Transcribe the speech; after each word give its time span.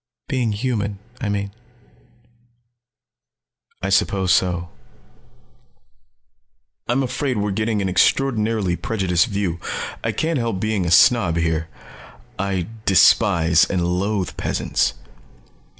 "Being 0.27 0.53
human, 0.53 0.97
I 1.21 1.29
mean." 1.29 1.51
"I 3.83 3.89
suppose 3.89 4.33
so. 4.33 4.69
I'm 6.87 7.03
afraid 7.03 7.37
we're 7.37 7.51
getting 7.51 7.83
an 7.83 7.87
extraordinarily 7.87 8.75
prejudiced 8.75 9.27
view. 9.27 9.59
I 10.03 10.11
can't 10.11 10.39
help 10.39 10.59
being 10.59 10.87
a 10.87 10.89
snob 10.89 11.35
here. 11.37 11.69
I 12.39 12.65
despise 12.87 13.65
and 13.69 13.85
loathe 13.87 14.35
peasants." 14.37 14.93